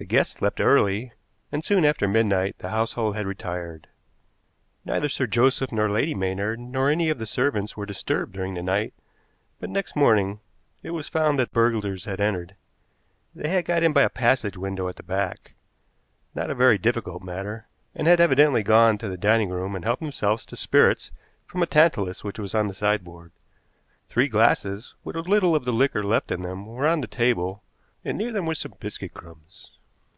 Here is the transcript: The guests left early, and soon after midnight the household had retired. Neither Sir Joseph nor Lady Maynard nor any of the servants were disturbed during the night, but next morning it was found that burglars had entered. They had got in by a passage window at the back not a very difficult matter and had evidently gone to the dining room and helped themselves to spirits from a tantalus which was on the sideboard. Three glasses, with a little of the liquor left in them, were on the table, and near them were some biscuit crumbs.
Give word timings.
The 0.00 0.06
guests 0.06 0.40
left 0.40 0.60
early, 0.60 1.12
and 1.52 1.62
soon 1.62 1.84
after 1.84 2.08
midnight 2.08 2.56
the 2.56 2.70
household 2.70 3.16
had 3.16 3.26
retired. 3.26 3.86
Neither 4.82 5.10
Sir 5.10 5.26
Joseph 5.26 5.72
nor 5.72 5.90
Lady 5.90 6.14
Maynard 6.14 6.58
nor 6.58 6.88
any 6.88 7.10
of 7.10 7.18
the 7.18 7.26
servants 7.26 7.76
were 7.76 7.84
disturbed 7.84 8.32
during 8.32 8.54
the 8.54 8.62
night, 8.62 8.94
but 9.60 9.68
next 9.68 9.94
morning 9.94 10.40
it 10.82 10.92
was 10.92 11.10
found 11.10 11.38
that 11.38 11.52
burglars 11.52 12.06
had 12.06 12.18
entered. 12.18 12.56
They 13.34 13.50
had 13.50 13.66
got 13.66 13.82
in 13.82 13.92
by 13.92 14.00
a 14.00 14.08
passage 14.08 14.56
window 14.56 14.88
at 14.88 14.96
the 14.96 15.02
back 15.02 15.52
not 16.34 16.48
a 16.48 16.54
very 16.54 16.78
difficult 16.78 17.22
matter 17.22 17.68
and 17.94 18.06
had 18.06 18.22
evidently 18.22 18.62
gone 18.62 18.96
to 18.98 19.08
the 19.10 19.18
dining 19.18 19.50
room 19.50 19.76
and 19.76 19.84
helped 19.84 20.00
themselves 20.00 20.46
to 20.46 20.56
spirits 20.56 21.12
from 21.44 21.62
a 21.62 21.66
tantalus 21.66 22.24
which 22.24 22.38
was 22.38 22.54
on 22.54 22.68
the 22.68 22.74
sideboard. 22.74 23.32
Three 24.08 24.28
glasses, 24.28 24.94
with 25.04 25.14
a 25.14 25.20
little 25.20 25.54
of 25.54 25.66
the 25.66 25.74
liquor 25.74 26.02
left 26.02 26.32
in 26.32 26.40
them, 26.40 26.64
were 26.64 26.88
on 26.88 27.02
the 27.02 27.06
table, 27.06 27.62
and 28.02 28.16
near 28.16 28.32
them 28.32 28.46
were 28.46 28.54
some 28.54 28.72
biscuit 28.80 29.12
crumbs. 29.12 29.72